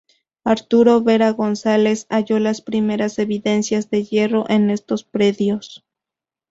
Arturo 0.43 1.03
Vera 1.03 1.29
González 1.29 2.07
halló 2.09 2.39
las 2.39 2.61
primeras 2.63 3.19
evidencias 3.19 3.91
de 3.91 4.03
hierro 4.03 4.45
en 4.49 4.71
estos 4.71 5.03
predios. 5.03 5.85